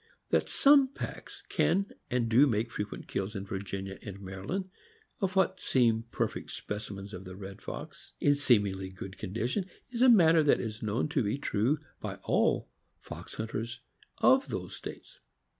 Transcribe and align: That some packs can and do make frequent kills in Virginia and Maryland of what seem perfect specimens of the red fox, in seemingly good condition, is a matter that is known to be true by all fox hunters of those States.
That 0.31 0.49
some 0.49 0.87
packs 0.91 1.43
can 1.47 1.91
and 2.09 2.27
do 2.27 2.47
make 2.47 2.71
frequent 2.71 3.07
kills 3.07 3.35
in 3.35 3.45
Virginia 3.45 3.99
and 4.01 4.19
Maryland 4.19 4.71
of 5.19 5.35
what 5.35 5.59
seem 5.59 6.05
perfect 6.09 6.53
specimens 6.53 7.13
of 7.13 7.23
the 7.23 7.35
red 7.35 7.61
fox, 7.61 8.13
in 8.19 8.33
seemingly 8.33 8.89
good 8.89 9.19
condition, 9.19 9.67
is 9.91 10.01
a 10.01 10.09
matter 10.09 10.41
that 10.41 10.59
is 10.59 10.81
known 10.81 11.07
to 11.09 11.21
be 11.21 11.37
true 11.37 11.77
by 11.99 12.15
all 12.23 12.67
fox 12.99 13.35
hunters 13.35 13.81
of 14.17 14.47
those 14.47 14.75
States. 14.75 15.19